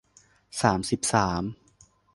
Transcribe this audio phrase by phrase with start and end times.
[0.61, 1.43] สามสิบสาม